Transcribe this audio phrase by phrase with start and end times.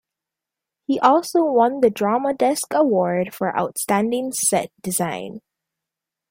[0.87, 5.41] He also won the Drama Desk Award for Outstanding Set Design.